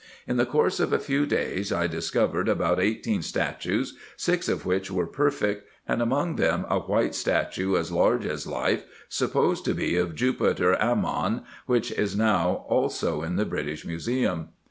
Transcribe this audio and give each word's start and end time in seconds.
In 0.25 0.37
the 0.37 0.47
course 0.47 0.79
of 0.79 0.91
a 0.91 0.97
few 0.97 1.27
days 1.27 1.71
I 1.71 1.85
dis 1.85 2.09
covered 2.09 2.49
about 2.49 2.79
eighteen 2.79 3.21
statues, 3.21 3.95
six 4.17 4.49
of 4.49 4.65
which 4.65 4.89
were 4.89 5.05
perfect, 5.05 5.69
and 5.87 6.01
among 6.01 6.37
them 6.37 6.65
a 6.71 6.79
white 6.79 7.13
statue 7.13 7.77
as 7.77 7.91
large 7.91 8.25
as 8.25 8.47
life, 8.47 8.83
supposed 9.09 9.63
to 9.65 9.75
be 9.75 9.97
of 9.97 10.15
Jupiter 10.15 10.75
Amnion, 10.81 11.43
which 11.67 11.91
is 11.91 12.17
now 12.17 12.65
also 12.67 13.21
in 13.21 13.35
the 13.35 13.45
British 13.45 13.85
Museum. 13.85 14.47